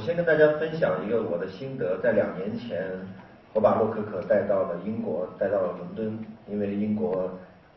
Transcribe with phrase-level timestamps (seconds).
[0.00, 2.90] 先跟大家分享一个我的心得，在两年前，
[3.52, 7.30] 我把洛可可带到了英国，带到了伦敦，因为英国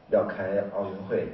[0.09, 1.27] 要开奥运会，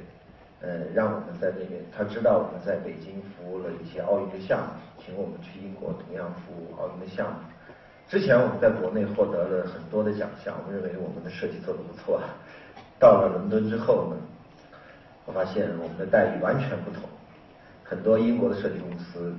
[0.60, 4.72] 嗯，让我们在那边，他知道我们在北京服务了一些奥运的项目，
[5.04, 7.38] 请我们去英国同样服务奥运的项目。
[8.08, 12.20] 之前我们在国内获得了很多的奖项，我们认为我们的设计做得不错。
[12.98, 14.16] 到了伦敦之后呢，
[15.26, 17.08] 我发现我们的待遇完全不同，
[17.84, 19.32] 很多英国的设计公司。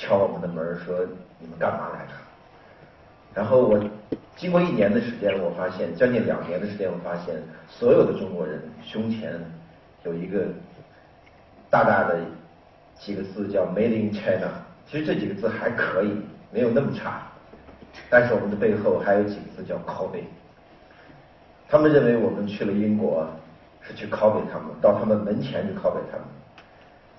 [0.00, 0.96] 敲我们的门说
[1.38, 2.12] 你们干嘛来着？
[3.34, 3.78] 然后我
[4.34, 7.36] 经过一年的时间，我发现将近两年的时间，我发现
[7.68, 9.38] 所有的中国人胸前
[10.04, 10.46] 有一个
[11.68, 12.18] 大大的
[12.98, 14.48] 几个字叫 Made in China。
[14.90, 16.16] 其实这几个字还可以，
[16.50, 17.20] 没有那么差。
[18.08, 20.22] 但是我们的背后还有几个字叫 copy。
[21.68, 23.28] 他们认为我们去了英国
[23.82, 26.24] 是去 copy 他们，到他们门前去 copy 他们。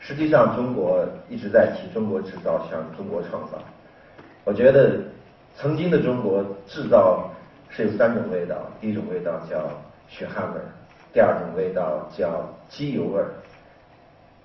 [0.04, 3.60] 实际上，中国一直在提中国制造，向中国创造。
[4.44, 4.98] 我觉得，
[5.56, 7.30] 曾经的中国制造
[7.70, 9.70] 是有三种味道：第一种味道叫
[10.10, 10.66] 血汗味儿，
[11.14, 13.30] 第二种味道叫机油味儿，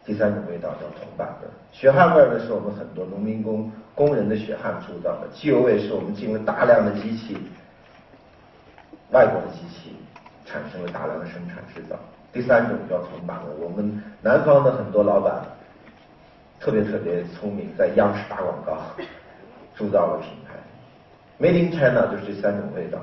[0.05, 1.51] 第三种味道叫铜板味儿。
[1.73, 7.39] 血汗味儿呢，是我们很多农民工工人的血汗铸造的；机油味是我们进了大量的机器，
[9.11, 9.97] 外国的机器
[10.45, 11.97] 产生了大量的生产制造。
[12.37, 15.43] 第三种叫铜板味，我们南方的很多老板
[16.61, 18.77] 特别特别聪明，在央视打广告，
[19.75, 20.53] 铸造了品牌。
[21.41, 22.99] Made in China 就是这三种味道，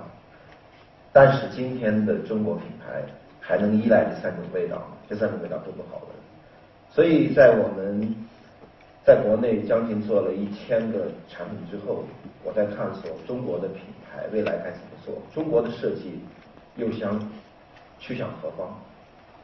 [1.11, 3.01] 但是今天的中国品牌
[3.41, 4.83] 还能依赖这三种味道？
[5.09, 6.09] 这三种味道都不好闻。
[6.91, 8.15] 所以在我们
[9.03, 12.03] 在国内将近做了一千个产品之后，
[12.43, 16.19] 我在探索中国的品牌未来该怎么做，中国的设计
[16.75, 17.19] 又将
[17.97, 18.79] 去向何方？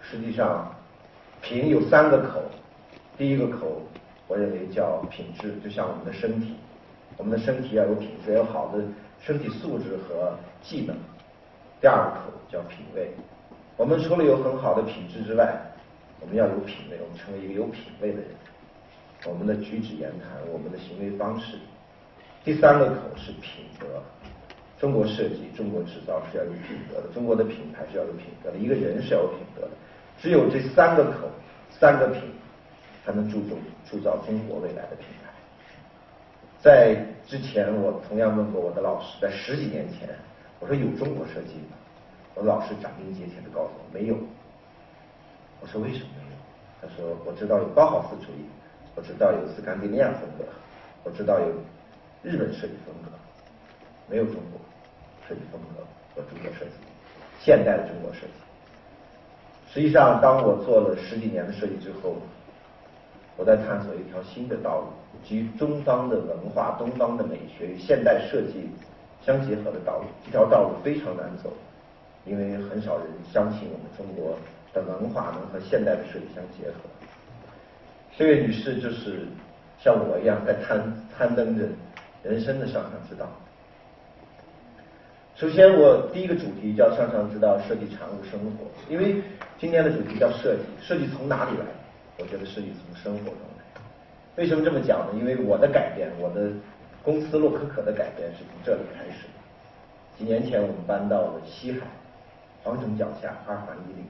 [0.09, 0.73] 实际上，
[1.39, 2.41] 品有三个口，
[3.15, 3.83] 第一个口，
[4.27, 6.55] 我认为叫品质，就像我们的身体，
[7.15, 8.83] 我们的身体要有品质，要有好的
[9.21, 10.95] 身体素质和技能。
[11.79, 13.11] 第二个口叫品味，
[13.77, 15.55] 我们除了有很好的品质之外，
[16.19, 18.29] 我们要有品味，我们成为一个有品味的人，
[19.25, 21.55] 我们的举止言谈，我们的行为方式。
[22.43, 23.85] 第三个口是品德。
[24.79, 29.71] 中国设计、中国制造是要有品德的，中国的品牌是要有品德的，一个人是要有品德的。
[30.21, 31.29] 只有这三个口、
[31.79, 32.21] 三个品，
[33.05, 33.55] 才能铸造
[33.89, 35.29] 铸造中国未来的品牌。
[36.61, 40.09] 在之前，我同样问过我的老师，在十几年前，
[40.59, 41.77] 我说有中国设计吗？
[42.35, 44.17] 我老师斩钉截铁的告诉我没有。
[45.61, 46.37] 我说为什么没有？
[46.81, 48.45] 他说我知道有包豪斯主义，
[48.95, 50.45] 我知道有斯堪的纳亚风格，
[51.03, 51.47] 我知道有
[52.23, 53.11] 日本设计风格，
[54.09, 54.59] 没有中国
[55.27, 55.83] 设计风格
[56.15, 56.71] 和中国设计，
[57.39, 58.48] 现代的中国设计。
[59.71, 62.15] 实际上，当我做了十几年的设计之后，
[63.37, 64.87] 我在探索一条新的道路，
[65.23, 68.67] 基于中方的文化、东方的美学与现代设计
[69.23, 70.05] 相结合的道路。
[70.25, 71.53] 这条道路非常难走，
[72.25, 74.35] 因为很少人相信我们中国
[74.73, 76.89] 的文化能和现代的设计相结合。
[78.17, 79.27] 这位女士就是
[79.79, 81.65] 像我一样在攀攀登着
[82.23, 83.27] 人生的上上之道。
[85.39, 88.67] 首先，我第一个主题叫“上上之道，设计产物生活”。
[88.91, 89.23] 因为
[89.57, 91.65] 今天的主题叫设计，设计从哪里来？
[92.17, 93.81] 我觉得设计从生活中来。
[94.35, 95.13] 为什么这么讲呢？
[95.17, 96.51] 因为我的改变，我的
[97.01, 100.17] 公司洛可可的改变是从这里开始的。
[100.17, 101.87] 几年前，我们搬到了西海，
[102.61, 104.03] 皇城脚下二环以里，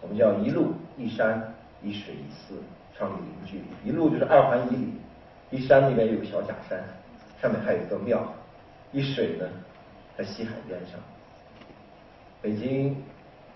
[0.00, 1.52] 我们叫一路一山
[1.82, 2.54] 一水一寺，
[2.96, 3.90] 创立零距离。
[3.90, 4.94] 一路就是二环以里，
[5.50, 6.82] 一山里面有个小假山，
[7.42, 8.32] 上面还有一座庙，
[8.90, 9.46] 一水呢。
[10.16, 10.98] 在西海边上，
[12.40, 12.96] 北京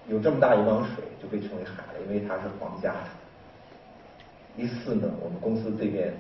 [0.09, 2.99] 有这么大一汪水，就被称为海了，因为它是皇家的。
[4.57, 6.13] 一寺呢，我们公司对面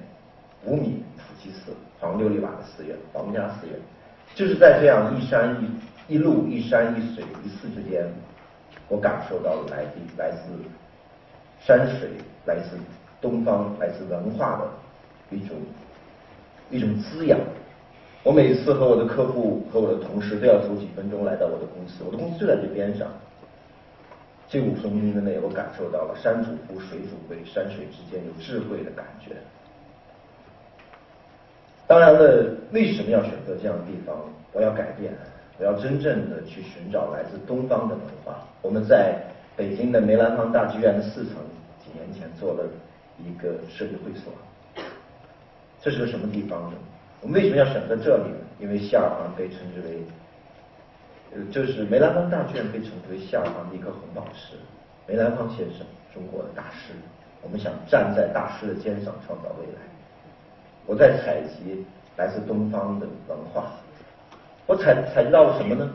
[0.65, 3.77] 五米普济寺，黄琉璃瓦的寺院，皇家寺院，
[4.35, 5.63] 就是在这样一山
[6.09, 8.07] 一一路一山一水一寺之间，
[8.89, 10.53] 我感受到了来自来自
[11.61, 12.13] 山水、
[12.47, 12.79] 来自
[13.21, 15.57] 东方、来自文化的一种
[16.71, 17.39] 一种滋养。
[18.23, 23.09] 我每次和我的客户和我的同事都要走几分钟来到我的公司，我的公司就在这边上。
[24.47, 29.37] 这五分钟之内，我感受到了山主夫、水主贵，山水之间有智慧的感觉。
[31.87, 34.17] 当然了，为什么要选择这样的地方？
[34.53, 35.15] 我要改变，
[35.59, 38.45] 我要真正的去寻找来自东方的文化。
[38.61, 39.23] 我们在
[39.57, 41.37] 北京的梅兰芳大剧院的四层，
[41.83, 42.65] 几年前做了
[43.19, 44.33] 一个设计会所。
[45.81, 46.77] 这是个什么地方呢？
[47.21, 48.37] 我们为什么要选择这里呢？
[48.59, 50.03] 因为西尔被称之为，
[51.35, 54.57] 呃，就是梅兰芳大剧院被称之为西尔的一颗红宝石。
[55.07, 56.95] 梅兰芳先生，中国的大师，
[57.43, 59.81] 我们想站在大师的肩上创造未来。
[60.87, 61.85] 我在采集
[62.17, 63.73] 来自东方的文化。
[64.67, 65.91] 我采采集到了什么呢？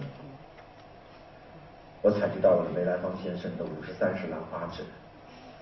[2.01, 4.83] 我采集到了梅兰芳先生的五十三式兰花指。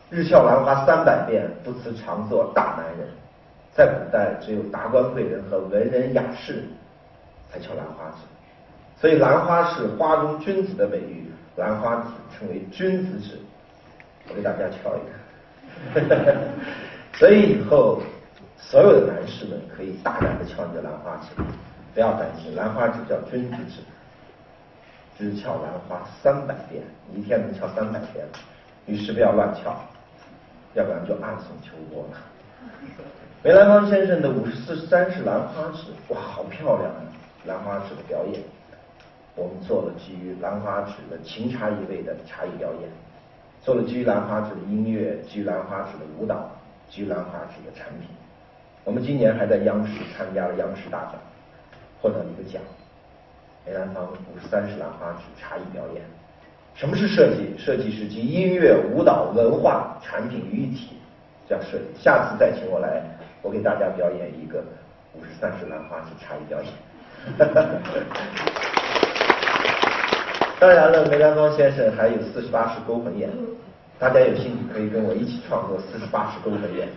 [0.10, 3.07] 日笑兰花三百遍，不辞常作大男人。
[3.75, 6.64] 在古代，只有达官贵人和文人雅士
[7.52, 8.18] 才翘兰花指，
[9.00, 13.40] 所以兰花是花中君子的美誉，兰花指称为君子指。
[14.30, 16.36] 我给大家敲一个，
[17.18, 18.02] 所以以后
[18.58, 21.44] 所有的男士们可以大胆的翘你的兰花指，
[21.94, 23.81] 不要担心，兰花指叫君子指。
[25.16, 28.25] 只翘兰花三百遍，你一天能翘三百遍，
[28.86, 29.80] 女士不要乱翘，
[30.74, 32.18] 要不然就暗送秋波了。
[33.45, 37.04] 梅兰芳先生的五十四三式兰花指，哇，好漂亮啊！
[37.44, 38.42] 兰花指的表演，
[39.36, 42.90] 我们做了基于兰花指的情茶一味的茶艺表演，
[43.62, 46.50] 做了基于兰花指的音乐，基于兰花指的舞蹈，
[46.90, 48.07] 基于兰花指的产品。
[48.86, 51.16] 我们今年还在央视参加了央视大奖，
[52.01, 52.62] 获得了一个奖。
[53.66, 56.01] 梅兰芳五十三式兰花指茶艺表演。
[56.75, 57.62] 什么是设计？
[57.62, 60.96] 设计是集音乐、舞蹈、文化、产品于一体，
[61.46, 61.84] 叫设计。
[62.00, 63.04] 下次再请我来。
[63.44, 64.63] 我给大家表演一个
[65.13, 66.74] 五十三式兰花指茶艺表演。
[70.60, 73.30] 当然了，梅兰芳先生还有四十八式勾魂眼，
[74.00, 76.88] 大家有兴趣可以跟我一起创作四十八式勾魂眼。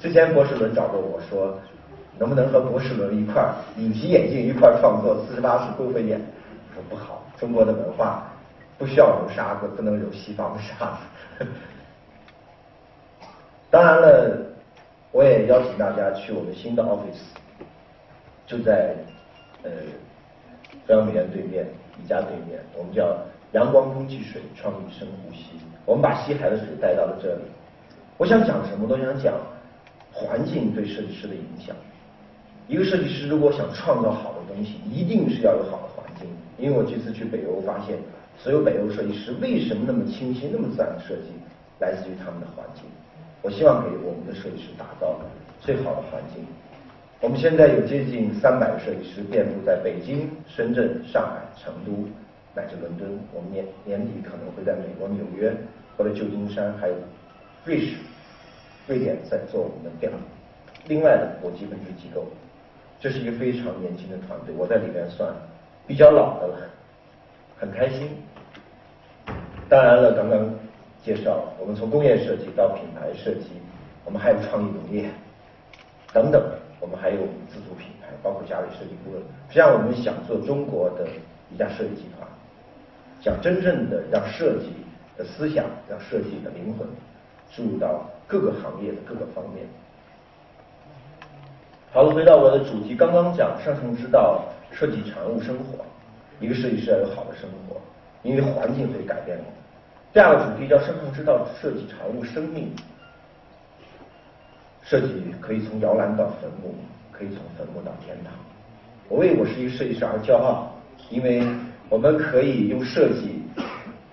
[0.00, 1.56] 之前博士伦找过我说，
[2.18, 6.20] 能不能和博士伦一块儿隐形眼镜一块儿创作四十八式勾魂眼？
[6.70, 8.26] 我说不好，中国的文化
[8.76, 10.98] 不需要揉沙子，不能揉西方的沙
[11.38, 11.38] 子。
[13.70, 14.36] 当然了。
[15.14, 17.22] 我也邀请大家去我们新的 office，
[18.48, 18.96] 就在
[19.62, 19.70] 呃
[20.88, 21.64] 中央美院对面，
[22.02, 23.16] 宜家对面，我们叫
[23.52, 25.52] 阳光空气水创意深呼吸。
[25.86, 27.42] 我们把西海的水带到了这里。
[28.18, 28.88] 我想讲什么？
[28.88, 29.34] 都想讲
[30.12, 31.76] 环境对设计师的影响。
[32.66, 36.28] 一个设计师如果想创造好的东西，一定是要有好的环境。
[36.58, 37.96] 因为我这次去北欧发现，
[38.36, 41.30] 所有北欧设计师为什么那么清新、那么自然的设计，
[41.78, 42.82] 来自于他们的环境。
[43.44, 45.20] 我希望给我们的设计师打造
[45.60, 46.42] 最好的环境。
[47.20, 52.08] 我们现在有接近三百个设计师遍布在北京、深圳、上海、成都
[52.56, 53.06] 乃至伦敦。
[53.34, 55.54] 我们年年底可能会在美国纽约
[55.94, 56.94] 或者旧金山，还有
[57.66, 57.96] 瑞士、
[58.86, 60.10] 瑞典在做我们的店。
[60.86, 62.24] 另外的国际分支机构，
[62.98, 65.30] 这是一个非常年轻的团队，我在里面算
[65.86, 66.56] 比较老的了，
[67.58, 68.08] 很开心。
[69.68, 70.63] 当然了，刚刚。
[71.04, 73.50] 介绍我们从工业设计到品牌设计，
[74.06, 75.10] 我们还有创意农业
[76.14, 76.42] 等等，
[76.80, 77.18] 我们还有
[77.52, 79.20] 自主品牌，包括嘉伟设计顾问。
[79.48, 81.06] 实际上，我们想做中国的
[81.52, 82.26] 一家设计集团，
[83.20, 84.72] 想真正的让设计
[85.18, 86.88] 的思想、让设计的灵魂
[87.54, 89.66] 注入到各个行业的各个方面。
[91.92, 94.42] 好了，回到我的主题，刚刚讲上层之道，
[94.72, 95.84] 设计产物生活。
[96.40, 97.76] 一个设计师要有好的生活，
[98.22, 99.52] 因为环境会改变我们。
[100.14, 102.70] 第二个主题叫“生命之道”，设计产物生命。
[104.80, 105.08] 设计
[105.40, 106.72] 可以从摇篮到坟墓，
[107.10, 108.32] 可以从坟墓到天堂。
[109.08, 110.72] 我为我是一个设计师而骄傲，
[111.10, 111.44] 因为
[111.88, 113.42] 我们可以用设计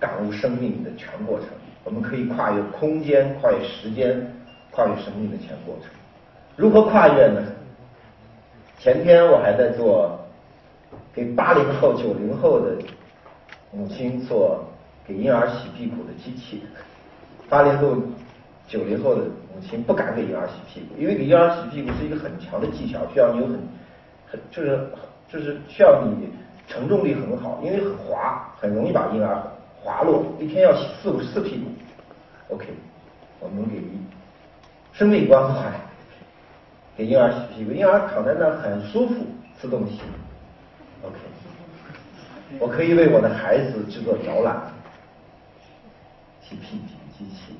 [0.00, 1.46] 感悟生命的全过程。
[1.84, 4.20] 我们可以跨越空间，跨越时间，
[4.72, 5.90] 跨越生命的全过程。
[6.56, 7.44] 如何跨越呢？
[8.80, 10.18] 前天我还在做
[11.14, 12.76] 给八零后、九零后的
[13.70, 14.64] 母亲做。
[15.12, 16.62] 给婴儿洗屁股的机器，
[17.48, 17.96] 八零后、
[18.66, 23.58] 九零后的母亲不敢给婴儿洗屁股，因为给婴儿洗屁股是一个很强的技巧，需要你有很
[24.30, 24.88] 很就是
[25.28, 26.28] 就是需要你
[26.66, 29.42] 承重力很好，因为很滑，很容易把婴儿
[29.82, 31.66] 滑落，一天要洗四五次屁股。
[32.54, 32.66] OK，
[33.40, 33.82] 我们给
[34.92, 35.72] 生命关怀，
[36.96, 39.14] 给婴儿洗屁股，婴儿躺在那很舒服，
[39.60, 40.00] 自动洗。
[41.04, 41.18] OK，
[42.58, 44.71] 我可以为我的孩子制作摇篮
[46.56, 46.78] 屁
[47.18, 47.54] 机器，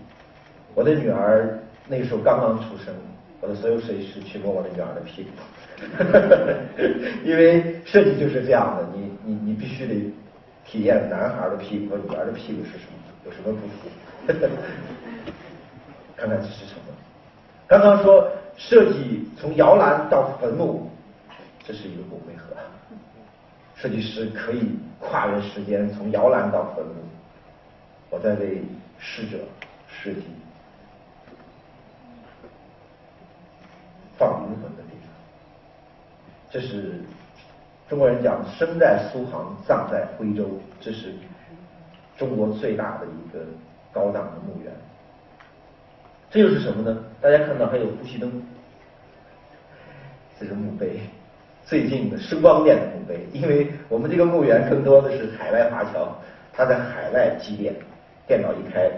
[0.75, 2.95] 我的女儿那时候刚刚出生，
[3.41, 5.31] 我的所有设计师去摸我的女儿的屁股，
[7.25, 10.13] 因为设计就是这样的，你你你必须得
[10.65, 12.95] 体验男孩的屁股和女儿的屁股是什么，
[13.27, 14.51] 有什么不同，
[16.17, 16.95] 看看这是什么。
[17.67, 20.91] 刚刚说设计从摇篮到坟墓，
[21.65, 22.55] 这是一个骨灰盒，
[23.75, 26.93] 设计师可以跨越时间，从摇篮到坟墓。
[28.11, 28.63] 我在为
[29.05, 29.39] 逝者
[29.89, 30.23] 尸体
[34.17, 35.11] 放灵魂的地方，
[36.49, 37.01] 这是
[37.89, 40.49] 中国人讲“生在苏杭，葬在徽州”，
[40.81, 41.13] 这是
[42.17, 43.45] 中国最大的一个
[43.93, 44.73] 高档的墓园。
[46.31, 47.05] 这又是什么呢？
[47.21, 48.43] 大家看到还有呼吸灯，
[50.39, 51.01] 这是墓碑，
[51.67, 56.17] 最近的声光电的墓碑，因为我们这个墓园更多的是海外华侨，
[56.53, 57.73] 他在海外祭奠，
[58.27, 58.91] 电脑一开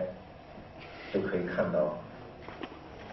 [1.12, 1.98] 就可以看到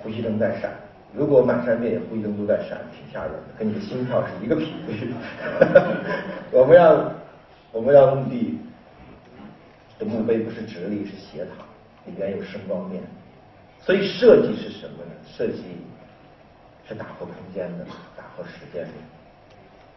[0.02, 0.72] 呼吸灯在闪。
[1.14, 5.14] 如果满山遍野呼吸灯都在闪，挺吓人的，跟你的心跳是一个频率。
[6.52, 7.12] 我们要
[7.72, 8.60] 我们要墓地
[10.00, 11.66] 的墓碑不是直立，是斜躺，
[12.06, 13.04] 里边有声光面。
[13.80, 15.12] 所以设计是什么呢？
[15.26, 15.64] 设计
[16.88, 18.92] 是打破空间的，打破时间的。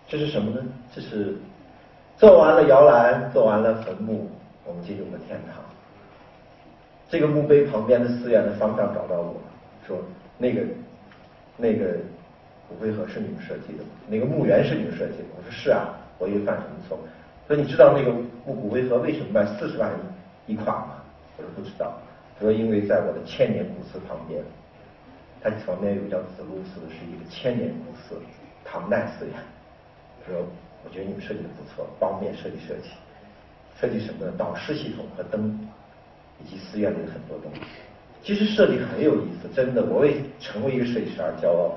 [0.08, 0.66] 这是什么呢？
[0.94, 1.36] 这是
[2.16, 4.30] 做完了摇篮，做完了坟墓，
[4.64, 5.62] 我们进入了天堂。
[7.08, 9.34] 这个墓碑旁边的寺院的方丈找到我
[9.86, 9.98] 说
[10.38, 10.62] ：“那个。”
[11.56, 11.98] 那个
[12.68, 13.90] 骨灰盒是你们设计的吗？
[14.08, 15.24] 那个墓园是你们设计的？
[15.36, 16.98] 我说是啊，我又犯什么错？
[17.46, 18.10] 说你知道那个
[18.44, 19.88] 墓骨灰盒为什么卖四十万
[20.48, 20.96] 一一块吗？
[21.36, 21.96] 我说不知道。
[22.36, 24.42] 他说因为在我的千年古寺旁边，
[25.40, 28.20] 它旁边有个叫紫鹿寺，是一个千年古寺，
[28.64, 29.34] 唐代寺院。
[30.26, 30.42] 他说
[30.84, 32.90] 我觉得你们设计的不错，帮面设计设计，
[33.80, 34.26] 设计什么？
[34.36, 35.56] 导视系统和灯，
[36.40, 37.60] 以及寺院里的很多东西。
[38.22, 41.74] 其实设计很有意思，真的，我为成为一个设计师而骄傲。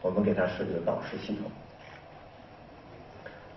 [0.00, 1.50] 我们给他设计了导师系统。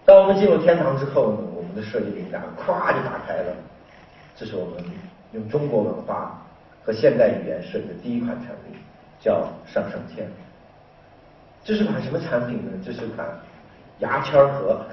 [0.03, 3.53] 当我们进入天堂之后呢，我们的设计灵感咵就打开了。
[4.35, 4.83] 这是我们
[5.33, 6.41] 用中国文化
[6.83, 8.75] 和现代语言设计的第一款产品，
[9.19, 10.27] 叫上上签。
[11.63, 12.71] 这是款什么产品呢？
[12.83, 13.25] 这是款
[13.99, 14.83] 牙签盒，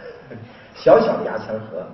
[0.75, 1.87] 小小的牙签盒。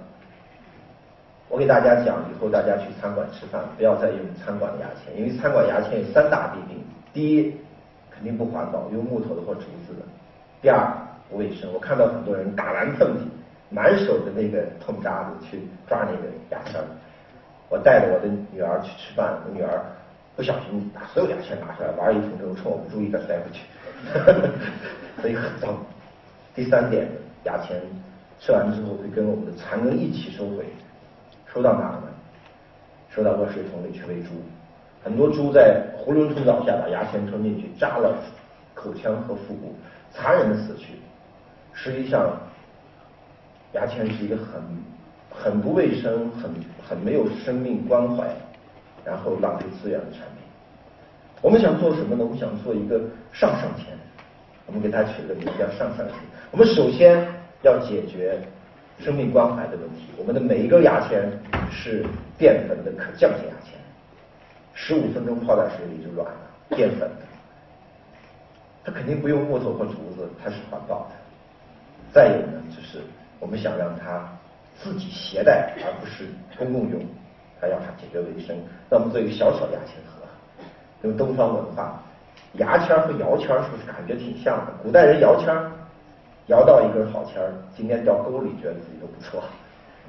[1.49, 6.83] 我给大家讲，以后大家去餐馆吃饭，不要再用餐馆的牙签，因为餐馆牙签有三大弊病：
[7.13, 7.55] 第一，
[8.11, 10.03] 肯定不环保，用木头的或竹子的；
[10.63, 10.91] 第二，
[11.31, 11.73] 不卫生。
[11.73, 13.29] 我看到很多人打蓝碰体，
[13.71, 16.81] 满手的那个痛渣子去抓那个牙签。
[17.69, 19.81] 我带着我的女儿去吃饭，我女儿
[20.35, 23.63] 不小心把所有牙签拿出来玩一通之后，趁我不注意再塞回去，
[25.21, 25.77] 所以很脏。
[26.55, 27.07] 第三点，
[27.45, 27.81] 牙签
[28.41, 30.65] 吃完之后会跟我们的残羹一起收回。
[31.55, 32.09] 收到哪了呢？
[33.15, 34.31] 收到热水桶里去喂猪，
[35.05, 38.13] 很多猪在囫囵吞枣下把牙签吞进去，扎了
[38.75, 39.73] 口腔和腹部，
[40.13, 40.95] 残忍的死去。
[41.73, 42.37] 实际上，
[43.73, 44.61] 牙签是一个很
[45.31, 46.51] 很不卫生、很
[46.89, 48.27] 很没有生命关怀，
[49.05, 50.43] 然后浪费资源的产品。
[51.41, 52.25] 我们想做什么呢？
[52.25, 53.01] 我们想做一个
[53.33, 53.97] 上上签，
[54.67, 56.17] 我们给它取了个名叫上上签。
[56.51, 57.25] 我们首先
[57.63, 58.41] 要解决。
[59.01, 61.31] 生命关怀的问题，我们的每一根牙签
[61.71, 62.05] 是
[62.39, 63.79] 淀粉的可降解牙签，
[64.73, 67.23] 十五分钟泡在水里就软了，淀粉的，
[68.85, 71.11] 它肯定不用木头和竹子，它是环保的。
[72.13, 73.03] 再有呢，就是
[73.41, 74.27] 我们想让它
[74.79, 77.05] 自己携带，而不是公共用，
[77.61, 78.57] 还要它解决卫生。
[78.89, 80.25] 那我们做一个小小的牙签盒，
[81.03, 82.01] 用东方文化，
[82.55, 84.73] 牙签和摇签是不是感觉挺像的？
[84.83, 85.53] 古代人摇签。
[86.49, 89.43] 摇到一根好签儿，今天掉沟里，觉得自己都不错。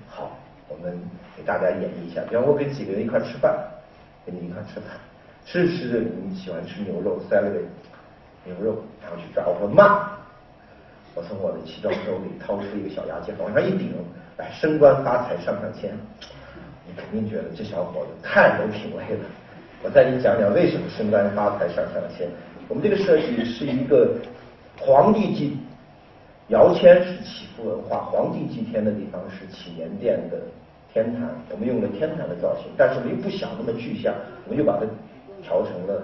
[0.10, 0.38] 好，
[0.68, 1.00] 我们
[1.38, 2.22] 给大家演绎一下。
[2.30, 3.58] 比方我跟几个人一块吃饭，
[4.26, 4.90] 跟你一块吃饭，
[5.46, 7.60] 吃着吃着你喜欢吃牛肉，塞了个
[8.44, 10.12] 牛肉，然后去抓，我说妈。
[11.14, 13.94] 我从我的西装兜里掏出一个小牙签，往上一顶，
[14.36, 15.98] 哎升官发财上上签。
[16.86, 19.24] 你肯定觉得这小伙子太有品位了。
[19.82, 22.28] 我再给你讲讲为什么升官发财上上签。
[22.68, 24.16] 我们这个设计是一个
[24.78, 25.58] 皇帝级。
[26.50, 30.38] 摇签是祈福文化，皇帝祭天的地方是祈年殿的
[30.94, 34.14] 天坛，我们用了天坛的造型，但是我们又不想那么具象，
[34.46, 34.86] 我们就把它
[35.42, 36.04] 调成了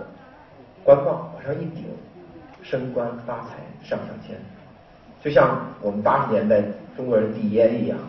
[0.84, 1.86] 官帽，往上一顶，
[2.64, 3.50] 升官发财
[3.84, 4.36] 上上签，
[5.24, 6.60] 就像我们八十年代
[6.98, 8.00] 中国人递烟一样，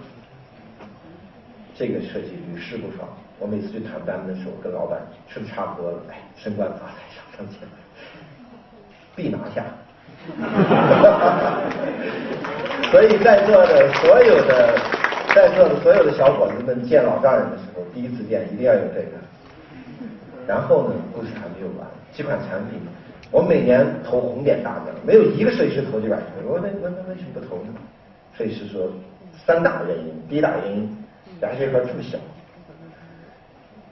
[1.74, 3.06] 这个设计屡试不爽。
[3.38, 7.68] 我每次去谈单的时候，跟老板吃的差不多了，哎，升官发财上上签，
[9.14, 9.64] 必拿下。
[12.92, 14.78] 所以在座的所有的
[15.34, 19.16] 在座的所有的小伙子们见老丈人的时候，第一次见一定要用这个。
[20.46, 22.78] 然后呢，故事还没有完，这款产品
[23.30, 26.44] 我每年投红点大奖，没有一个设计师投这款产品。
[26.46, 27.72] 我问问问为什么不投呢？
[28.37, 28.92] 设计师说
[29.46, 30.94] 三大原因：第一大原因，
[31.40, 32.18] 咱这块这么小，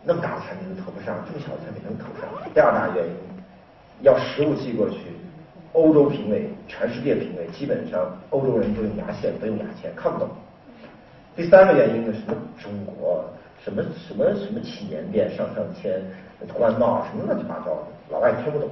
[0.04, 3.12] 那么大的产品都投不上，这么小的产品能投上；第二大原因，
[4.02, 4.98] 要实物寄过去。
[5.72, 10.28] 欧洲评委，全世界评委，基本上欧洲人都用牙线，不用牙签，看不懂。
[11.36, 13.24] 第三个原因呢，什么中国，
[13.62, 16.02] 什么什么什么祈年殿上上签，
[16.52, 18.68] 官帽，什么乱七八糟的，老外听不懂。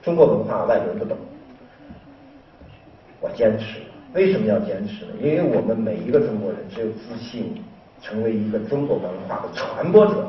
[0.00, 1.16] 中国文化外国人不懂。
[3.20, 3.80] 我坚持，
[4.14, 5.12] 为什么要坚持呢？
[5.20, 7.60] 因为我们每一个中国人只有自信，
[8.00, 10.28] 成为一个中国文化的传播者，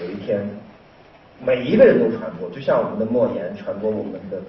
[0.00, 0.48] 有一天，
[1.44, 4.40] 每一个人都传播，就像我们的莫言传播我们的。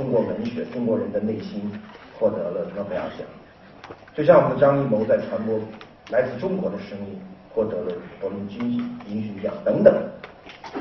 [0.00, 1.70] 中国文学、中国人的内心
[2.18, 3.26] 获得了诺贝尔奖。
[4.16, 5.60] 就像我们的张艺谋在传播
[6.08, 7.20] 来自中国的声音，
[7.52, 9.94] 获得了柏林军银熊奖等等。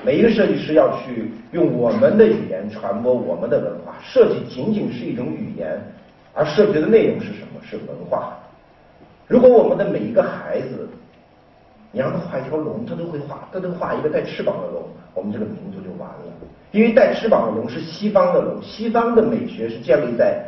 [0.05, 5.77] 每一个设计师要去用我们的语言传播我们的文化，设计仅仅是一种语言，
[6.33, 7.59] 而设计的内容是什么？
[7.61, 8.37] 是文化。
[9.27, 10.87] 如果我们的每一个孩子，
[11.91, 14.83] 你让他画一条龙，他都会画，他都画一个带翅膀的龙，
[15.13, 16.38] 我们这个民族就完了。
[16.71, 20.43] 因为带翅膀的龙是西方的龙，西方的美学是建立在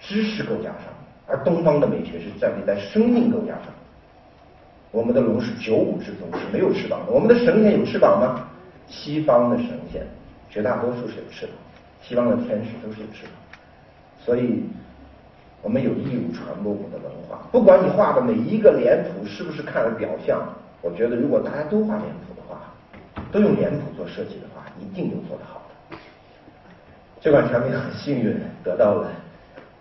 [0.00, 0.84] 知识构架上，
[1.26, 3.66] 而东方的美学是建立在生命构架上。
[4.90, 7.12] 我们的龙是九五之宗，是没有翅膀的。
[7.12, 8.48] 我们的神仙有翅膀吗？
[8.88, 10.02] 西方的神仙
[10.48, 11.54] 绝大多数是有翅膀，
[12.02, 13.32] 西方的天使都是有翅膀，
[14.24, 14.64] 所以
[15.60, 17.46] 我们有义务传播我们的文化。
[17.52, 20.40] 不管你画的每一个脸谱是不是看了表象，
[20.80, 22.58] 我觉得如果大家都画脸谱的话，
[23.30, 24.47] 都用脸谱做设计的，
[24.80, 25.96] 一定有做得好的。
[27.20, 29.10] 这款产品很幸运得到了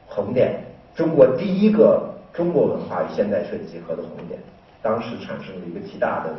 [0.08, 0.60] 红点，
[0.96, 4.40] 中国第一个中国文化与现代设计结合的红点。
[4.82, 6.34] 当时产生了一个极大的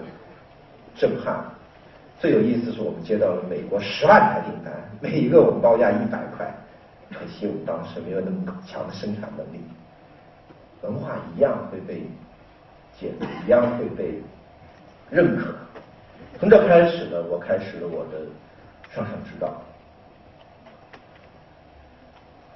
[0.96, 1.44] 震撼。
[2.20, 6.52] 最有意思是我们接到了美国十万台订单，每一个我们报价一百块。
[7.10, 9.60] 可惜我们当时没有那么强的生产能力。
[10.82, 12.02] 文化一样会被
[12.98, 14.20] 解读，一样会被
[15.10, 15.54] 认可。
[16.40, 18.26] 从这开始呢，我开始了我的
[18.94, 19.60] 上上之道。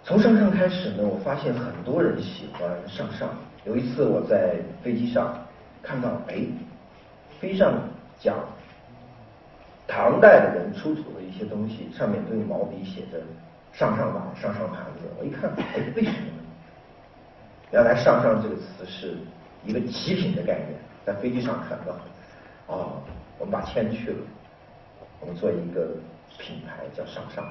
[0.05, 3.29] 从上上开始呢，我发现很多人喜欢上上。
[3.65, 5.37] 有一次我在飞机上。
[5.85, 6.47] 看到哎，
[7.41, 7.75] 飞上
[8.21, 8.37] 讲
[9.89, 13.21] 唐代的人出土的一些东西，上面都用毛笔写着
[13.75, 15.11] “上上碗”“上上盘子”。
[15.19, 16.43] 我一看，哎，为什么呢？
[17.73, 19.17] 原来“上上”这个词是
[19.65, 21.97] 一个极品的概念，在飞机上看到。
[22.73, 23.03] 哦，
[23.41, 24.19] 我们把铅去了，
[25.19, 25.89] 我们做一个
[26.39, 27.45] 品牌叫“上上”。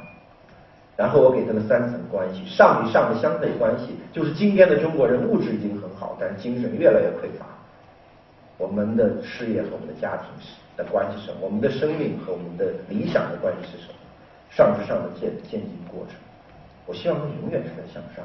[0.97, 7.45] 然后我给它了三层关系：上与上的相对关系，就是今天的中国人物质已经很好，但精神越来越匮乏。
[8.57, 11.39] 我们的事业和我们的家庭是的关系是什么？
[11.41, 13.95] 我们的生命和我们的理想的关系是什么？
[14.51, 16.19] 上至上的渐渐进过程，
[16.85, 18.23] 我希望它永远是在向上，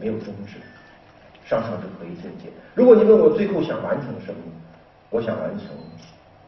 [0.00, 0.56] 没有终止，
[1.44, 2.50] 上上就可以渐进。
[2.74, 4.40] 如果你问我最后想完成什么，
[5.10, 5.68] 我想完成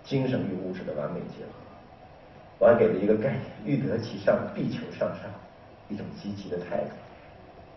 [0.02, 1.69] 精神与物质的完美结合。
[2.60, 5.22] 我还给了一个概念：欲得其上，必求上上，
[5.88, 6.90] 一种积极的态度。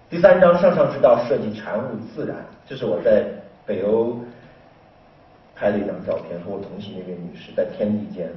[0.10, 2.36] 第三章上上之道设计禅悟自然，
[2.67, 3.26] 这是我在
[3.65, 4.19] 北欧。
[5.56, 8.28] 拍了一张照片，和我同行的一位女士在天地间，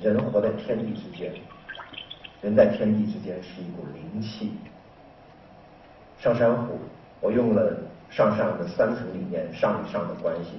[0.00, 1.30] 人活在天地之间，
[2.40, 4.52] 人在天地之间是一股灵气。
[6.20, 6.78] 上山虎，
[7.20, 7.76] 我用了
[8.10, 10.52] 上上的三层理念，上与上的关系，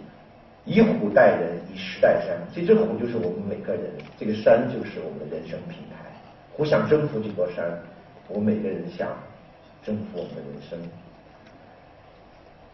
[0.66, 2.38] 以虎待人，以石待山。
[2.54, 3.84] 这只虎就是我们每个人，
[4.20, 5.98] 这个山就是我们的人生平台。
[6.54, 7.66] 虎想征服这座山，
[8.28, 9.08] 我们每个人想
[9.84, 10.78] 征服我们的人生。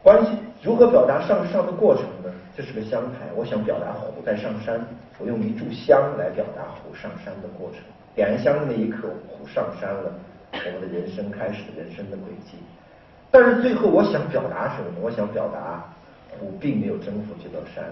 [0.04, 2.34] 关系如何表达上上的过程呢？
[2.56, 4.80] 这是个香台，我想表达虎在上山，
[5.20, 7.82] 我用一炷香来表达虎上山的过程。
[8.16, 10.12] 点燃香的那一刻，虎上山了，
[10.52, 12.58] 我们的人生开始人生的轨迹。
[13.30, 14.98] 但是最后我想表达什么呢？
[15.02, 15.86] 我想表达
[16.30, 17.86] 虎并没有征服这座山，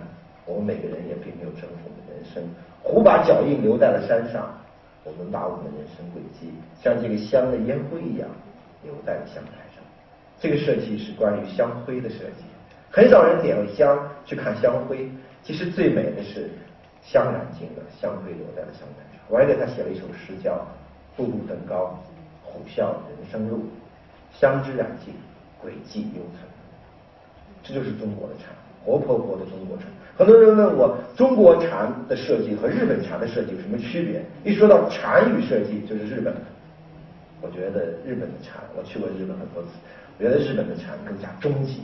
[0.45, 2.43] 我们每个人也并没有征服我们人生。
[2.81, 4.53] 虎把脚印留在了山上，
[5.03, 8.29] 我们把我们的人生轨迹像这个香的烟灰一样
[8.83, 9.83] 留在了香台上。
[10.39, 12.43] 这个设计是关于香灰的设计，
[12.91, 15.09] 很少人点了香去看香灰。
[15.43, 16.49] 其实最美的是
[17.01, 19.21] 香燃尽了，香灰留在了香台上。
[19.29, 20.53] 我还给他写了一首诗，叫
[21.15, 21.97] 《步步登高，
[22.43, 23.65] 虎啸人生路，
[24.31, 25.13] 香之燃尽，
[25.61, 26.43] 轨迹犹存》。
[27.67, 29.87] 这就是中国的禅，活泼泼的中国禅。
[30.15, 34.23] 很多人问我，中国禅的设计和日本禅的设计有什么区别？
[34.43, 36.41] 一说到禅语设计，就是日本的。
[37.41, 39.69] 我觉得日本的禅，我去过日本很多次。
[40.17, 41.81] 我觉得日本的禅更加终极。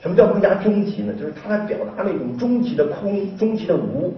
[0.00, 1.12] 什么叫更加终极呢？
[1.18, 4.14] 就是他在表达那种终极的空、终极的无，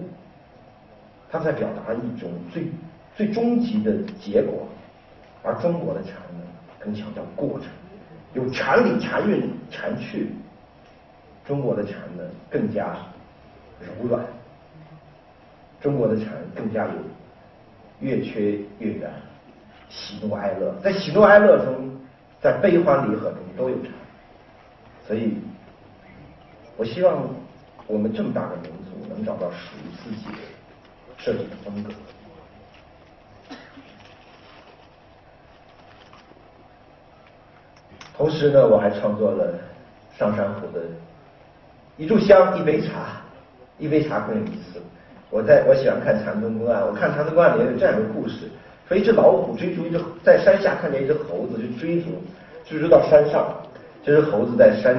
[1.31, 2.67] 他在表达一种最
[3.15, 4.67] 最终极的结果。
[5.41, 6.45] 而中国的禅呢，
[6.79, 7.67] 更强调过程，
[8.33, 10.29] 有禅理、禅韵、禅趣。
[11.45, 12.95] 中国的禅呢，更加
[13.79, 14.25] 柔软。
[15.81, 16.93] 中国的禅更加有
[17.99, 19.11] 越缺越圆，
[19.89, 21.91] 喜怒哀乐，在喜怒哀乐中。
[22.41, 23.91] 在悲欢离合中都有禅，
[25.07, 25.37] 所以，
[26.75, 27.25] 我希望
[27.87, 30.39] 我们这么大的民族能找到属于自己的
[31.17, 31.93] 设计的风格。
[38.15, 39.53] 同时呢，我还创作了
[40.17, 40.81] 上山虎的
[41.97, 43.21] 一炷香、一杯茶，
[43.79, 44.79] 一杯茶更有意思。
[45.29, 48.49] 我在我喜欢看禅宗公案，我看禅宗公案里面有这样一个故事：
[48.87, 52.09] 说一只老虎追逐一只在山下看见一只猴子就追逐，
[52.65, 53.51] 追逐到山上，
[54.03, 54.95] 这只猴子在山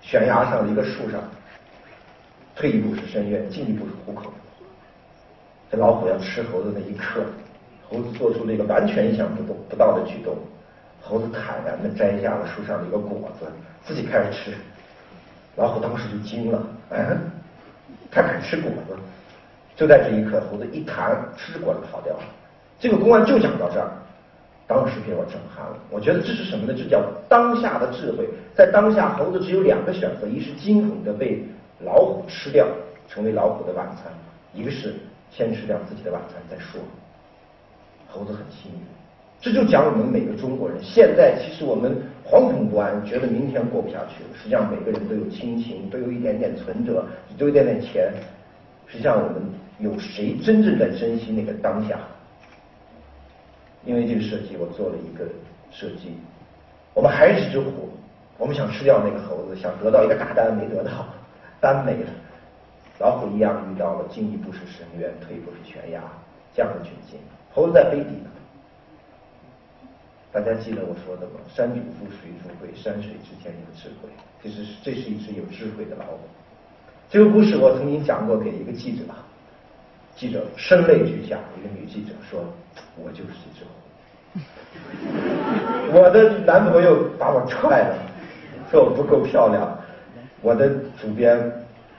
[0.00, 1.20] 悬崖上的一个树上，
[2.56, 4.32] 退一步是深渊，进一步是虎口。
[5.70, 7.20] 这老虎要吃猴子那一刻，
[7.90, 10.34] 猴子做出了一个完全意想不到不到的举动，
[11.00, 13.46] 猴子坦然的摘下了树上的一个果子，
[13.84, 14.54] 自己开始吃。
[15.56, 17.18] 老虎当时就惊了，嗯，
[18.10, 18.96] 他敢吃果子？
[19.74, 22.22] 就在这一刻，猴子一弹，吃着果子跑掉了。
[22.80, 23.90] 这个公案就讲到这儿，
[24.66, 25.76] 当时给我震撼了。
[25.88, 26.74] 我觉得这是什么呢？
[26.76, 28.28] 这叫当下的智慧。
[28.54, 31.42] 在当下，猴子只有两个选择：一是惊恐的被
[31.80, 32.66] 老虎吃掉，
[33.08, 34.12] 成为老虎的晚餐；
[34.52, 34.94] 一个是
[35.30, 36.80] 先吃掉自己的晚餐再说。
[38.08, 38.97] 猴子很幸运。
[39.40, 40.78] 这就讲我们每个中国人。
[40.82, 44.30] 现在其实我们惶恐不安，觉得明天过不下去了。
[44.36, 47.04] 实际上，每个人都有亲情，都有一点点存折，
[47.38, 48.12] 都有一点点钱。
[48.86, 49.42] 实际上，我们。
[49.80, 52.00] 有谁真正在珍惜那个当下？
[53.84, 55.24] 因为这个设计，我做了一个
[55.70, 56.18] 设计。
[56.94, 57.88] 我们还是只虎，
[58.38, 61.06] 我们想吃掉那个猴子，想得到一个大单没得到，
[61.60, 62.10] 单没了。
[62.98, 66.02] 老虎一样遇到了进一步是深渊，退一步是悬崖
[66.52, 67.20] 这样的窘境。
[67.54, 68.30] 猴子在杯底呢。
[70.30, 71.40] 大家记得我说的吗？
[71.48, 74.08] 山主富，水主贵，山水之间有智慧。
[74.42, 76.20] 其实这是一只有智慧的老虎。
[77.10, 79.04] 这个故事我曾经讲过给一个记者。
[80.14, 82.44] 记者声泪俱下，一个女记者说
[83.00, 83.70] ：“我就是这只虎。”
[85.96, 87.96] 我的男朋友把我踹了，
[88.70, 89.78] 说我不够漂亮。
[90.42, 90.68] 我的
[91.00, 91.40] 主编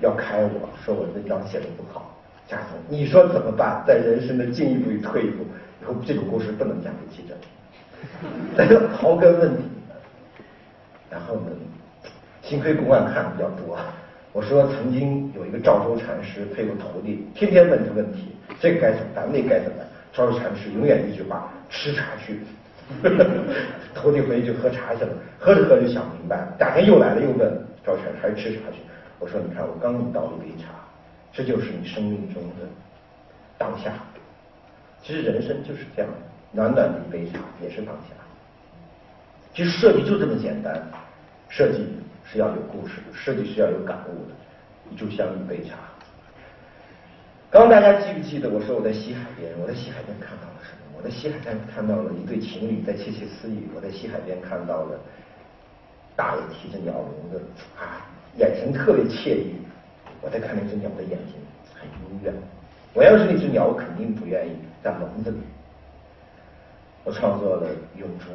[0.01, 2.15] 要开我说我文章写的不好。
[2.47, 3.83] 贾总，你说怎么办？
[3.87, 5.45] 在人生的进一步与退一步，
[5.81, 7.33] 以后这个故事不能讲给记者。
[8.57, 9.63] 这个刨根问底，
[11.09, 11.51] 然后呢，
[12.41, 13.77] 幸亏公案看的比较多。
[14.31, 19.87] 我说曾经有一个赵州禅师配过徒弟，天天问他问题，这该怎么办，那该怎么办？
[20.13, 22.39] 赵州禅师永远一句话：吃茶去。
[23.93, 28.77] 徒弟回去就喝茶去了，喝着喝着就想明白了，第二天又来了又问赵禅师还是吃茶去。
[29.19, 30.69] 我说你看我刚给你倒了一杯茶，
[31.33, 32.65] 这就是你生命中的
[33.57, 33.93] 当下。
[35.03, 36.17] 其实人生就是这样的，
[36.51, 38.15] 暖暖的一杯茶也是当下。
[39.53, 40.81] 其实设计就这么简单，
[41.47, 41.85] 设计。
[42.31, 45.77] 是要有故事的，设计是要有感悟的，就像一杯茶。
[47.49, 49.51] 刚大家记不记得我说我在西海边？
[49.59, 50.99] 我在西海边看到了什么？
[50.99, 53.67] 我在西海边看到了一对情侣在窃窃私语。
[53.73, 54.99] 我在西海边看到了
[56.15, 57.41] 大爷提着鸟笼子，
[57.79, 58.05] 啊，
[58.37, 59.55] 眼神特别惬意。
[60.21, 61.33] 我在看那只鸟的眼睛，
[61.73, 62.31] 很幽怨。
[62.93, 64.51] 我要是那只鸟，我肯定不愿意
[64.83, 65.37] 在笼子里。
[67.03, 68.25] 我创作了永竹。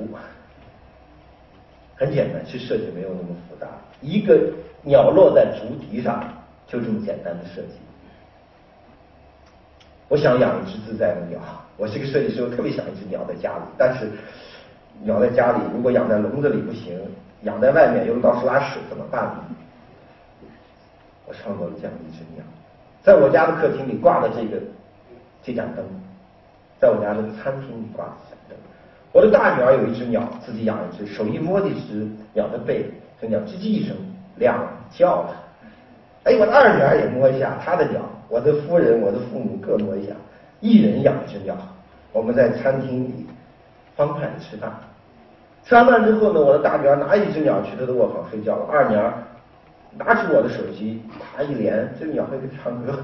[1.96, 3.68] 很简单，其实设计没有那么复杂。
[4.00, 4.50] 一个
[4.82, 6.24] 鸟落在竹笛上，
[6.66, 7.74] 就这么简单的设计。
[10.08, 11.40] 我想养一只自在的鸟，
[11.76, 13.62] 我是个设计师，我特别想一只鸟在家里。
[13.78, 14.10] 但是
[15.02, 17.00] 鸟在家里，如果养在笼子里不行，
[17.42, 19.44] 养在外面又到处拉屎怎么办呢？
[21.26, 22.44] 我创作了这样一只鸟，
[23.02, 24.60] 在我家的客厅里挂的这个
[25.42, 25.84] 这盏灯，
[26.84, 28.54] 在我家的餐厅里挂的。
[29.10, 32.84] 我的大女儿有一只鸟，自己养一只，手一摸这只鸟的背，
[33.18, 33.96] 这鸟叽叽一声
[34.36, 35.34] 亮了，叫了。
[36.24, 40.12] 哎，我的二女儿也摸一下她的鸟，我的夫人、我的父母各摸一下，
[40.60, 41.56] 一人养一只鸟。
[42.12, 43.26] 我们在餐厅里
[43.96, 44.70] 欢快的吃饭，
[45.64, 49.10] 吃完饭之后呢，我的大女儿拿一只鸟去她的卧房睡觉了，二女儿
[49.96, 53.02] 拿出我的手机，啪一连，这个鸟会唱歌。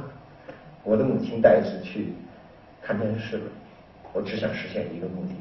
[0.83, 2.13] 我的母亲带着去
[2.83, 3.43] 看电视了，
[4.13, 5.35] 我只想实现一个目的。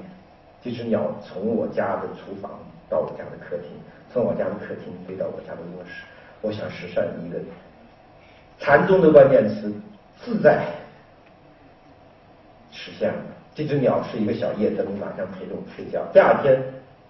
[0.61, 2.51] 这只鸟从我家的厨房
[2.89, 3.71] 到我家的客厅，
[4.11, 6.03] 从我家的客厅飞到我家的卧室。
[6.41, 7.39] 我想实现一个
[8.59, 9.73] 禅宗的关键词
[10.21, 10.65] “自在”，
[12.71, 13.21] 实现了。
[13.55, 16.05] 这只鸟是一个小夜灯，晚上陪着我睡觉。
[16.13, 16.61] 第二天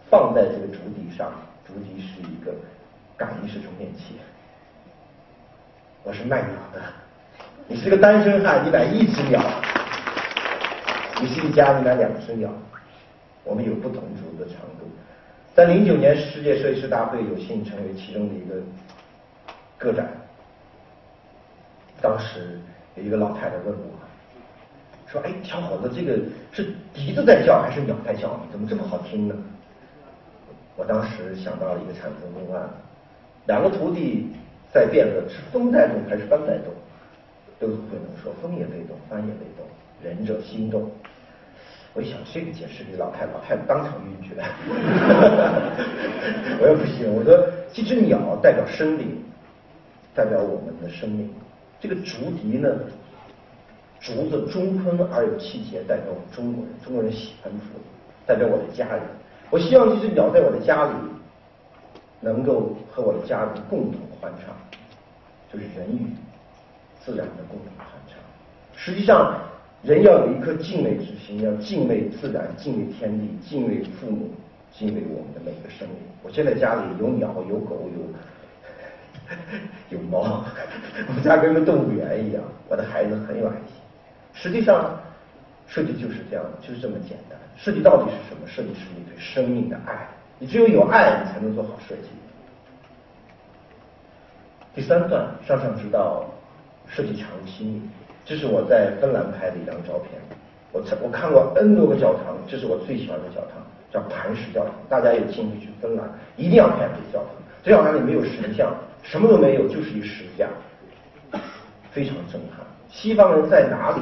[0.10, 1.32] 放在这个竹笛上，
[1.68, 2.54] 竹笛是一个
[3.18, 4.16] 感应式充电器。
[6.04, 6.82] 我是卖鸟的，
[7.68, 9.40] 你是个单身汉，你买一只鸟；
[11.22, 12.50] 你是一家，你买两只鸟。
[13.44, 14.88] 我们有不同足的长度。
[15.54, 18.56] 在零九年世界设计师大会，有幸成为其中的一个
[19.78, 20.08] 个展。
[22.02, 22.58] 当时
[22.96, 23.92] 有一个老太太问我，
[25.12, 26.18] 说：“哎，小伙子，这个
[26.54, 28.42] 是笛子在叫还是鸟在叫呢？
[28.52, 29.36] 怎么这么好听呢？”
[30.78, 32.70] 我当时想到了一个产生公案：
[33.46, 34.30] 两个徒弟
[34.72, 36.74] 在辩论，是风在动还是帆在动？
[37.60, 39.66] 都不能说，风也被动，帆也被动，
[40.02, 40.90] 仁者心动。
[42.00, 44.30] 我一想，这个解释给老太太，老太太当场晕厥。
[46.62, 47.38] 我又不行，我说
[47.74, 49.22] 这只鸟代表生命，
[50.16, 51.30] 代表我们的生命。
[51.78, 52.70] 这个竹笛呢，
[54.00, 56.74] 竹子中坤而有气节，代表我们中国人。
[56.86, 57.58] 中国人喜欢竹，
[58.26, 59.02] 代表我的家人。
[59.50, 60.92] 我希望这只鸟在我的家里，
[62.22, 64.56] 能够和我的家人共同欢唱，
[65.52, 66.16] 就是人与
[67.04, 68.16] 自然的共同欢唱。
[68.74, 69.38] 实际上，
[69.82, 74.30] 人要有一颗敬畏之心，要敬畏自然，敬畏天地，敬畏父母，
[74.74, 75.98] 敬畏我们的每个生命。
[76.22, 77.90] 我现在家里有鸟，有狗，
[79.90, 80.44] 有 有猫，
[81.16, 82.44] 我家跟个动物园一样。
[82.68, 83.76] 我的孩子很有爱心。
[84.34, 85.00] 实际上，
[85.66, 87.40] 设计就是这样，就是这么简单。
[87.56, 88.46] 设计到底是什么？
[88.48, 90.08] 设计是你对生命的爱。
[90.40, 92.10] 你只有有爱，你才能做好设计。
[94.76, 96.26] 第三段，上上知道
[96.88, 97.82] 设计常心意。
[98.30, 100.22] 这是我在芬兰拍的一张照片。
[100.72, 103.58] 我我看过 N 多个教堂，这是我最喜欢的教堂，
[103.92, 104.72] 叫磐石教堂。
[104.88, 107.30] 大家有兴趣去芬兰，一定要看这个教堂。
[107.64, 110.48] 这教堂里没有神像，什么都没有，就是一石架，
[111.90, 112.64] 非常震撼。
[112.92, 114.02] 西方人在哪里，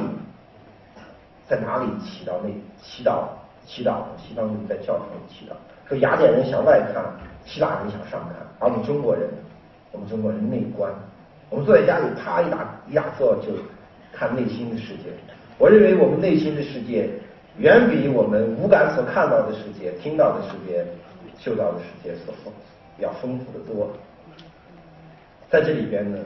[1.48, 2.32] 在哪里祈祷？
[2.44, 2.50] 那
[2.82, 3.24] 祈祷
[3.64, 5.54] 祈祷，西方人在教堂里祈祷。
[5.88, 7.02] 说雅典人向外看，
[7.46, 9.26] 希腊人向上看，而我们中国人，
[9.90, 10.92] 我们中国人内观。
[11.48, 13.54] 我们坐在家里，啪一打一打坐就。
[14.12, 15.10] 看内心的世界，
[15.58, 17.08] 我认为我们内心的世界
[17.58, 20.84] 远比我们五感所看到的世界、听到的世界、
[21.38, 22.52] 嗅到的世界所丰
[22.98, 23.90] 要丰富的多。
[25.50, 26.18] 在这里边呢，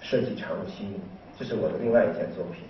[0.00, 0.94] 设计常入心，
[1.38, 2.62] 这是我的另外一件作品。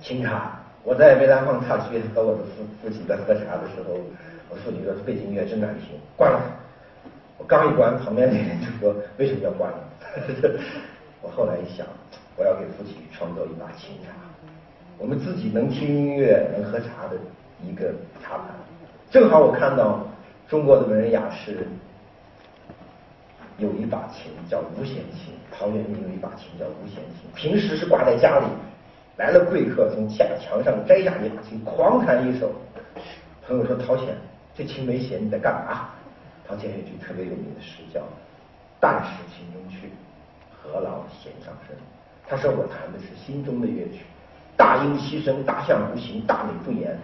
[0.00, 3.94] 清茶，我在梅兰芳大学和我的父父亲在喝茶的时候，
[4.50, 6.40] 我父亲说背景音乐真难听，关了。
[7.38, 9.72] 我刚一关，旁边的人就说为什么要关？
[11.22, 11.86] 我后来一想。
[12.36, 14.10] 我要给父亲创造一把琴茶，
[14.98, 17.16] 我们自己能听音乐、能喝茶的
[17.62, 18.48] 一个茶盘。
[19.10, 20.00] 正好我看到
[20.48, 21.68] 中国的文人雅士
[23.58, 28.46] 有一把琴叫五弦琴，陶渊明有一把琴叫五弦琴，平时是挂在家里，
[29.16, 32.50] 来了贵客从墙墙上摘下一把琴，狂弹一首。
[33.46, 34.16] 朋友说陶潜，
[34.56, 35.90] 这琴没弦，你在干嘛？
[36.48, 38.00] 陶潜有一句特别有名的诗叫
[38.80, 39.90] “但使琴中去，
[40.60, 41.76] 何劳弦上声”。
[42.26, 44.00] 他说：“我弹的是心中的乐曲，
[44.56, 46.98] 大音希声，大象无形，大美不言，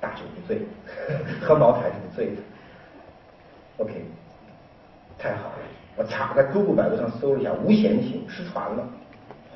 [0.00, 0.60] 大酒不醉，
[1.40, 2.42] 喝茅台是不醉的。”
[3.78, 4.04] OK，
[5.18, 5.54] 太好了！
[5.96, 8.86] 我查在 Google 百度上搜了一下，无弦琴失传了，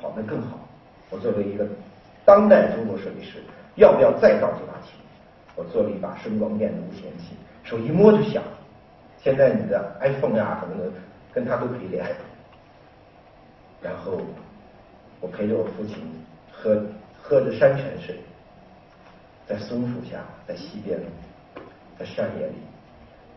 [0.01, 0.59] 好，那更好。
[1.11, 1.67] 我作为一个
[2.25, 3.37] 当代中国设计师，
[3.75, 4.93] 要不要再造这把琴？
[5.55, 8.41] 我做了一把声光电的无弦琴，手一摸就响。
[9.21, 10.91] 现在你的 iPhone 呀什么的，
[11.31, 12.03] 跟它都可以连。
[13.83, 14.19] 然后。
[15.21, 15.97] 我陪着我父亲
[16.51, 16.81] 喝
[17.21, 18.15] 喝着山泉水，
[19.47, 20.99] 在松树下，在溪边，
[21.97, 22.53] 在山野里，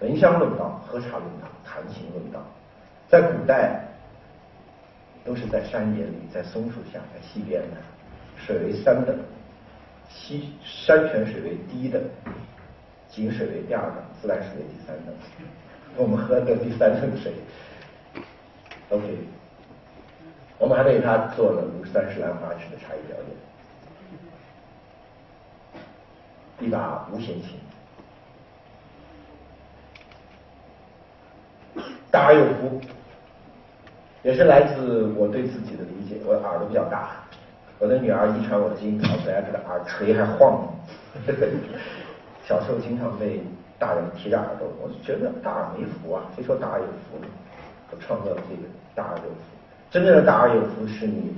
[0.01, 2.41] 闻香论道，喝茶论道，谈情论道。
[3.09, 3.85] 在古代，
[5.25, 7.77] 都是在山野里，在松树下，在溪边的，
[8.37, 9.19] 水为三等，
[10.09, 12.01] 溪山泉水为第一等，
[13.09, 15.15] 井水为第二等，自来水为第三等。
[15.97, 17.33] 我们喝的第三等水。
[18.89, 19.19] OK。
[20.63, 23.17] 我们还为他做了如三十兰花式的茶艺表
[26.61, 27.59] 演，一把无弦琴，
[32.13, 32.81] 大而有福，
[34.23, 36.21] 也是来自我对自己的理解。
[36.25, 37.11] 我耳朵比较大，
[37.81, 40.73] 我的女儿遗传我的基因，考出来这个耳垂还晃。
[42.47, 43.43] 小时候经常被
[43.81, 47.27] 大人提着耳朵，我就觉得大耳没福啊，谁说大耳有福呢？
[47.91, 48.63] 我创造了这个
[48.95, 49.41] 大耳有福。
[49.93, 51.35] 真正的大而有福是你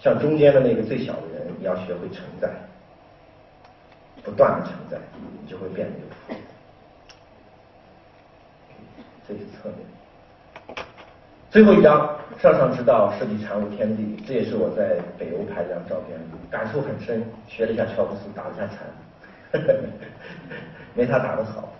[0.00, 2.48] 像中间的那个最小的人，你要学会承载，
[4.22, 4.96] 不断的承载，
[5.42, 6.40] 你就会变得有福。
[9.26, 9.78] 这是侧面。
[11.50, 16.16] 最后一张，上上之道，设计禅悟天地，这也是我在北欧拍这张照片，
[16.48, 19.60] 感触很深，学了一下乔布斯，打了一下禅，
[20.94, 21.72] 没他打的好。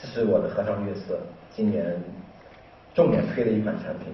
[0.00, 1.20] 这是我的河上月色，
[1.54, 2.02] 今年
[2.94, 4.06] 重点推的一款产品。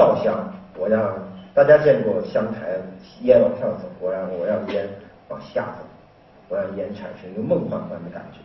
[0.00, 0.32] 倒香，
[0.78, 1.12] 我让
[1.52, 2.80] 大家见过香台
[3.20, 4.88] 烟往上走，我让我让烟
[5.28, 5.84] 往下走，
[6.48, 8.38] 我让烟产生一个梦幻般的感觉。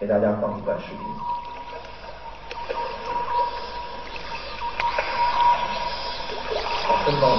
[0.00, 0.98] 给大家放一段视频。
[6.82, 7.38] 好，真棒，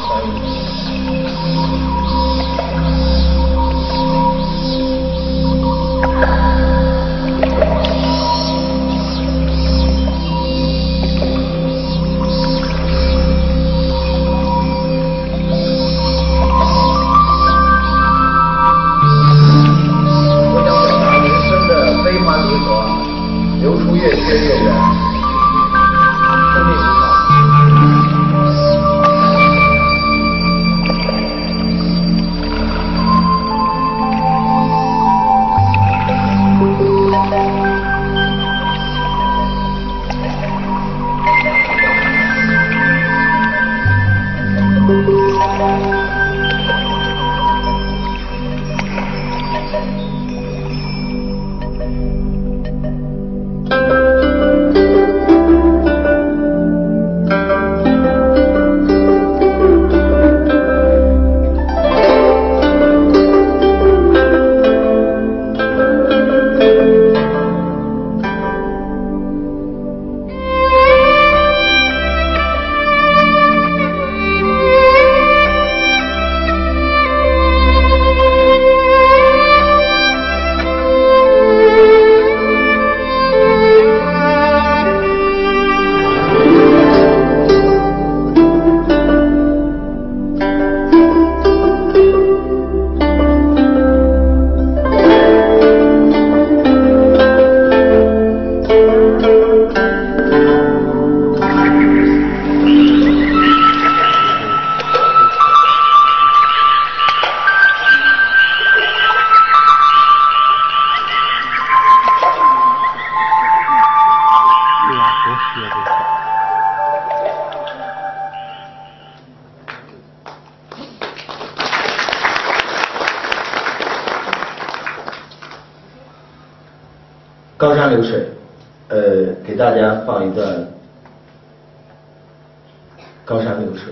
[133.25, 133.91] 高山流水》。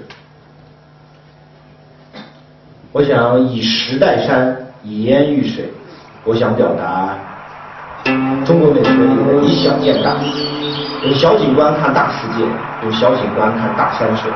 [2.92, 5.68] 我想以石代山，以烟喻水，
[6.24, 7.18] 我想表达
[8.46, 10.16] 中国美学里的以小见大，
[11.04, 12.46] 有小景观看大世界，
[12.86, 14.32] 有小景观看大山水。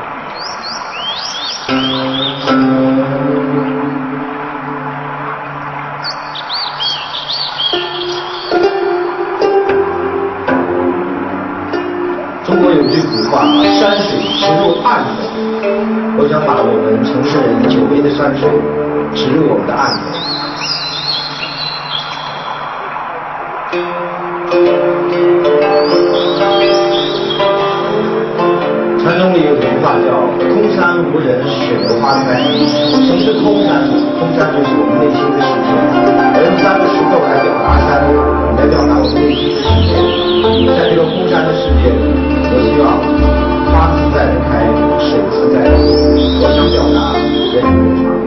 [18.18, 18.50] 山水
[19.14, 20.02] 植入我们的案头。
[28.98, 32.42] 禅宗里有句话叫“空山无人，雪落花开”。
[32.90, 33.86] 什么是空山？
[34.18, 35.70] 空山就是我们内心的世界。
[36.34, 38.02] 我用三个石头来表达山，
[38.58, 39.94] 来表达我们内心的世界。
[40.76, 42.02] 在这个空山的世界里。
[42.50, 42.98] 我希望
[43.70, 44.66] 花自在的开，
[44.98, 46.17] 水自在的流。
[46.40, 48.27] 我想表达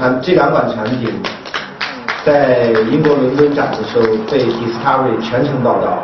[0.00, 1.12] 产这两款产品，
[2.24, 6.02] 在英国伦敦展的时候被 Discovery 全程报道。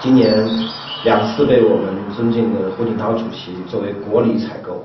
[0.00, 0.48] 今年
[1.04, 4.82] 两次被我们尊敬的胡锦涛主席作为国礼采购。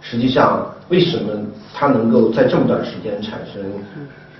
[0.00, 1.32] 实际上，为什么
[1.74, 3.60] 它能够在这么短时间产生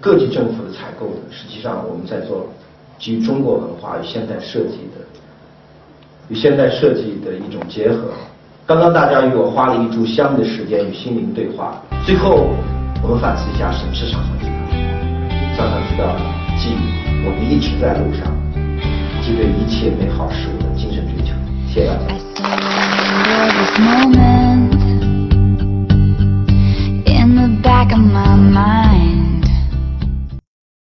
[0.00, 1.22] 各级政府的采购呢？
[1.32, 2.48] 实际上，我们在做
[2.96, 5.02] 基于中国文化与现代设计的
[6.28, 8.04] 与现代设计的一种结合。
[8.64, 12.46] 刚刚大家与我花了一炷香的时间与心灵对话，最后
[13.02, 14.54] 我们反思一下什么是上升阶段
[15.56, 16.16] 上升阶段
[16.56, 16.76] 即
[17.26, 18.32] 我们一直在路上
[19.20, 21.34] 即对一切美好事物的精神追求。
[21.66, 22.06] 谢谢大家
[27.22, 29.21] in the back of my mind.